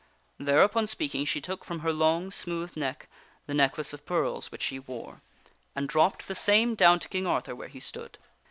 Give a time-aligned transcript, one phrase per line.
[0.39, 3.07] Thereupon speaking, she took from her long, smooth neck
[3.45, 5.21] the necklace of pearls which she wore,
[5.75, 8.17] and dropped the same down to King Arthur where he stood.